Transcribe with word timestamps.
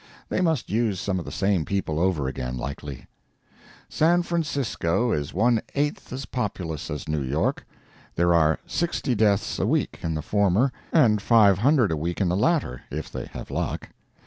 They 0.29 0.41
must 0.41 0.71
use 0.71 0.99
some 0.99 1.19
of 1.19 1.25
the 1.25 1.31
same 1.31 1.63
people 1.63 1.99
over 1.99 2.27
again, 2.27 2.57
likely. 2.57 3.05
San 3.87 4.23
Francisco 4.23 5.11
is 5.11 5.31
one 5.31 5.61
eighth 5.75 6.11
as 6.11 6.25
populous 6.25 6.89
as 6.89 7.07
New 7.07 7.21
York; 7.21 7.67
there 8.15 8.33
are 8.33 8.57
60 8.65 9.13
deaths 9.13 9.59
a 9.59 9.67
week 9.67 9.99
in 10.01 10.15
the 10.15 10.23
former 10.23 10.71
and 10.91 11.21
500 11.21 11.91
a 11.91 11.97
week 11.97 12.19
in 12.19 12.29
the 12.29 12.35
latter—if 12.35 13.11
they 13.11 13.25
have 13.27 13.51
luck. 13.51 13.89